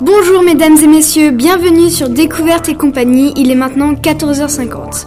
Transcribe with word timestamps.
Bonjour 0.00 0.42
mesdames 0.42 0.76
et 0.76 0.86
messieurs, 0.86 1.30
bienvenue 1.30 1.90
sur 1.90 2.10
Découverte 2.10 2.68
et 2.68 2.74
compagnie, 2.74 3.32
il 3.34 3.50
est 3.50 3.54
maintenant 3.54 3.94
14h50. 3.94 5.06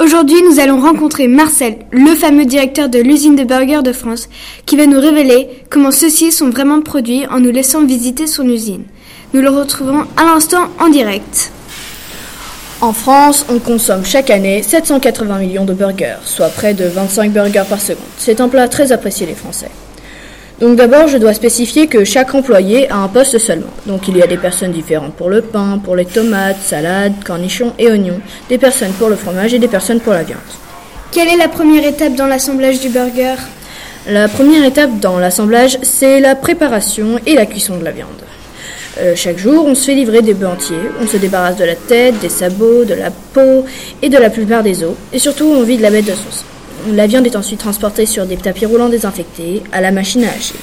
Aujourd'hui 0.00 0.42
nous 0.48 0.60
allons 0.60 0.80
rencontrer 0.80 1.28
Marcel, 1.28 1.80
le 1.90 2.14
fameux 2.14 2.46
directeur 2.46 2.88
de 2.88 2.98
l'usine 2.98 3.36
de 3.36 3.44
burgers 3.44 3.82
de 3.82 3.92
France, 3.92 4.30
qui 4.64 4.78
va 4.78 4.86
nous 4.86 4.98
révéler 4.98 5.48
comment 5.68 5.90
ceux-ci 5.90 6.32
sont 6.32 6.48
vraiment 6.48 6.80
produits 6.80 7.26
en 7.26 7.38
nous 7.38 7.50
laissant 7.50 7.84
visiter 7.84 8.26
son 8.26 8.48
usine. 8.48 8.84
Nous 9.34 9.42
le 9.42 9.50
retrouvons 9.50 10.06
à 10.16 10.24
l'instant 10.24 10.68
en 10.80 10.88
direct. 10.88 11.52
En 12.80 12.94
France, 12.94 13.44
on 13.50 13.58
consomme 13.58 14.06
chaque 14.06 14.30
année 14.30 14.62
780 14.62 15.38
millions 15.38 15.66
de 15.66 15.74
burgers, 15.74 16.16
soit 16.24 16.48
près 16.48 16.72
de 16.72 16.86
25 16.86 17.30
burgers 17.30 17.64
par 17.68 17.80
seconde. 17.80 18.06
C'est 18.16 18.40
un 18.40 18.48
plat 18.48 18.68
très 18.68 18.90
apprécié 18.90 19.26
des 19.26 19.34
Français. 19.34 19.70
Donc 20.60 20.76
d'abord, 20.76 21.08
je 21.08 21.18
dois 21.18 21.34
spécifier 21.34 21.88
que 21.88 22.04
chaque 22.04 22.34
employé 22.34 22.88
a 22.90 22.96
un 22.96 23.08
poste 23.08 23.38
seulement. 23.38 23.72
Donc 23.86 24.06
il 24.06 24.16
y 24.16 24.22
a 24.22 24.26
des 24.26 24.36
personnes 24.36 24.70
différentes 24.70 25.14
pour 25.14 25.28
le 25.28 25.42
pain, 25.42 25.80
pour 25.82 25.96
les 25.96 26.04
tomates, 26.04 26.60
salades, 26.62 27.12
cornichons 27.24 27.72
et 27.78 27.90
oignons, 27.90 28.20
des 28.48 28.58
personnes 28.58 28.92
pour 28.92 29.08
le 29.08 29.16
fromage 29.16 29.52
et 29.52 29.58
des 29.58 29.68
personnes 29.68 30.00
pour 30.00 30.12
la 30.12 30.22
viande. 30.22 30.38
Quelle 31.10 31.28
est 31.28 31.36
la 31.36 31.48
première 31.48 31.84
étape 31.84 32.14
dans 32.14 32.26
l'assemblage 32.26 32.80
du 32.80 32.88
burger? 32.88 33.34
La 34.08 34.28
première 34.28 34.64
étape 34.64 35.00
dans 35.00 35.18
l'assemblage, 35.18 35.78
c'est 35.82 36.20
la 36.20 36.34
préparation 36.34 37.18
et 37.26 37.34
la 37.34 37.46
cuisson 37.46 37.76
de 37.78 37.84
la 37.84 37.90
viande. 37.90 38.08
Euh, 39.00 39.14
chaque 39.16 39.38
jour, 39.38 39.64
on 39.66 39.74
se 39.74 39.86
fait 39.86 39.94
livrer 39.94 40.22
des 40.22 40.34
bœufs 40.34 40.46
entiers, 40.46 40.76
on 41.02 41.06
se 41.06 41.16
débarrasse 41.16 41.56
de 41.56 41.64
la 41.64 41.74
tête, 41.74 42.20
des 42.20 42.28
sabots, 42.28 42.84
de 42.84 42.94
la 42.94 43.10
peau 43.10 43.64
et 44.02 44.08
de 44.08 44.18
la 44.18 44.30
plupart 44.30 44.62
des 44.62 44.84
os, 44.84 44.94
et 45.12 45.18
surtout 45.18 45.46
on 45.46 45.62
vide 45.62 45.80
la 45.80 45.90
bête 45.90 46.04
de 46.04 46.12
sauce. 46.12 46.44
La 46.92 47.06
viande 47.06 47.26
est 47.26 47.36
ensuite 47.36 47.60
transportée 47.60 48.04
sur 48.04 48.26
des 48.26 48.36
tapis 48.36 48.66
roulants 48.66 48.90
désinfectés 48.90 49.62
à 49.72 49.80
la 49.80 49.90
machine 49.90 50.24
à 50.24 50.28
hacher. 50.28 50.54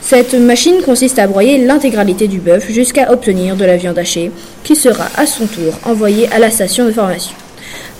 Cette 0.00 0.32
machine 0.32 0.80
consiste 0.82 1.18
à 1.18 1.26
broyer 1.26 1.58
l'intégralité 1.58 2.26
du 2.26 2.38
bœuf 2.38 2.70
jusqu'à 2.70 3.12
obtenir 3.12 3.54
de 3.54 3.66
la 3.66 3.76
viande 3.76 3.98
hachée 3.98 4.32
qui 4.64 4.74
sera 4.74 5.08
à 5.14 5.26
son 5.26 5.46
tour 5.46 5.74
envoyée 5.84 6.26
à 6.32 6.38
la 6.38 6.50
station 6.50 6.86
de 6.86 6.92
formation. 6.92 7.34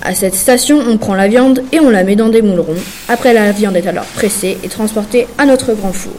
À 0.00 0.14
cette 0.14 0.34
station, 0.34 0.78
on 0.88 0.96
prend 0.96 1.14
la 1.14 1.28
viande 1.28 1.62
et 1.72 1.80
on 1.80 1.90
la 1.90 2.04
met 2.04 2.16
dans 2.16 2.30
des 2.30 2.40
moules 2.40 2.60
ronds. 2.60 2.74
Après, 3.08 3.34
la 3.34 3.52
viande 3.52 3.76
est 3.76 3.86
alors 3.86 4.06
pressée 4.06 4.56
et 4.64 4.68
transportée 4.68 5.26
à 5.36 5.44
notre 5.44 5.74
grand 5.74 5.92
four. 5.92 6.14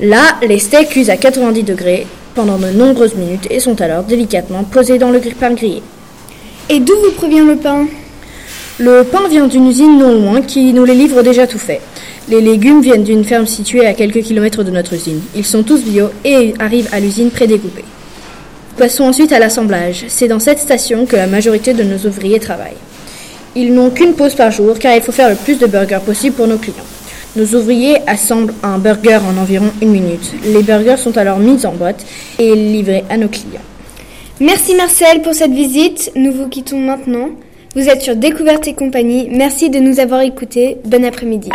Là, 0.00 0.38
les 0.46 0.58
steaks 0.58 0.88
cuisent 0.88 1.10
à 1.10 1.18
90 1.18 1.62
degrés 1.62 2.06
pendant 2.34 2.56
de 2.56 2.68
nombreuses 2.68 3.14
minutes 3.16 3.46
et 3.50 3.60
sont 3.60 3.80
alors 3.82 4.02
délicatement 4.02 4.64
posés 4.64 4.98
dans 4.98 5.10
le 5.10 5.20
pain 5.20 5.52
grillé. 5.52 5.82
Et 6.70 6.80
d'où 6.80 6.94
vous 7.04 7.12
provient 7.12 7.44
le 7.44 7.56
pain? 7.56 7.86
Le 8.78 9.04
pain 9.04 9.28
vient 9.28 9.46
d'une 9.46 9.68
usine 9.68 9.98
non 9.98 10.14
loin 10.14 10.40
qui 10.40 10.72
nous 10.72 10.84
les 10.84 10.94
livre 10.94 11.22
déjà 11.22 11.46
tout 11.46 11.58
fait. 11.58 11.80
Les 12.28 12.40
légumes 12.40 12.80
viennent 12.80 13.04
d'une 13.04 13.24
ferme 13.24 13.46
située 13.46 13.86
à 13.86 13.92
quelques 13.92 14.22
kilomètres 14.22 14.64
de 14.64 14.70
notre 14.70 14.94
usine. 14.94 15.20
Ils 15.36 15.44
sont 15.44 15.62
tous 15.62 15.82
bio 15.82 16.08
et 16.24 16.54
arrivent 16.58 16.88
à 16.90 16.98
l'usine 16.98 17.30
prédécoupée. 17.30 17.84
Passons 18.78 19.04
ensuite 19.04 19.30
à 19.32 19.38
l'assemblage. 19.38 20.06
C'est 20.08 20.28
dans 20.28 20.38
cette 20.38 20.58
station 20.58 21.04
que 21.04 21.16
la 21.16 21.26
majorité 21.26 21.74
de 21.74 21.82
nos 21.82 21.98
ouvriers 22.08 22.40
travaillent. 22.40 22.72
Ils 23.54 23.74
n'ont 23.74 23.90
qu'une 23.90 24.14
pause 24.14 24.34
par 24.34 24.50
jour 24.50 24.78
car 24.78 24.96
il 24.96 25.02
faut 25.02 25.12
faire 25.12 25.28
le 25.28 25.36
plus 25.36 25.58
de 25.58 25.66
burgers 25.66 26.00
possible 26.04 26.34
pour 26.34 26.46
nos 26.46 26.56
clients. 26.56 26.76
Nos 27.36 27.54
ouvriers 27.54 27.98
assemblent 28.06 28.54
un 28.62 28.78
burger 28.78 29.18
en 29.28 29.36
environ 29.36 29.70
une 29.82 29.90
minute. 29.90 30.32
Les 30.44 30.62
burgers 30.62 30.96
sont 30.96 31.16
alors 31.18 31.38
mis 31.38 31.66
en 31.66 31.72
boîte 31.72 32.06
et 32.38 32.54
livrés 32.54 33.04
à 33.10 33.18
nos 33.18 33.28
clients. 33.28 33.60
Merci 34.40 34.74
Marcel 34.74 35.20
pour 35.20 35.34
cette 35.34 35.52
visite. 35.52 36.10
Nous 36.16 36.32
vous 36.32 36.48
quittons 36.48 36.78
maintenant. 36.78 37.28
Vous 37.74 37.88
êtes 37.88 38.02
sur 38.02 38.16
Découverte 38.16 38.68
et 38.68 38.74
compagnie. 38.74 39.28
Merci 39.30 39.70
de 39.70 39.78
nous 39.78 39.98
avoir 39.98 40.20
écoutés. 40.20 40.76
Bon 40.84 41.06
après-midi. 41.06 41.48